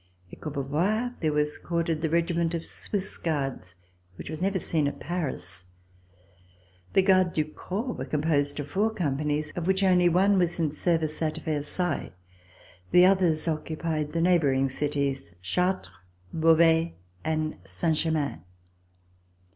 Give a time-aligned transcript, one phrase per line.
[0.33, 3.75] At Courbevoie there was quartered the regiment of Swiss Guards,
[4.15, 5.65] which was never seen at Paris.
[6.93, 10.59] The Gardes du Corps were com posed of four companies, of which only one was
[10.59, 12.13] in service at Versailles.
[12.89, 15.93] The others occupied the neigh boring cities: Chartres,
[16.33, 18.39] Beauvais and Saint Germain.